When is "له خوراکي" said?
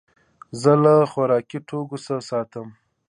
0.83-1.59